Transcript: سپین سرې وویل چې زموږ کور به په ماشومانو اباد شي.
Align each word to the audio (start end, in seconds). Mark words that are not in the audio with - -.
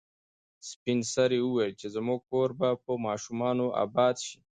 سپین 0.69 0.99
سرې 1.13 1.39
وویل 1.43 1.73
چې 1.79 1.87
زموږ 1.95 2.19
کور 2.31 2.49
به 2.59 2.69
په 2.83 2.91
ماشومانو 3.05 3.65
اباد 3.83 4.15
شي. 4.25 4.39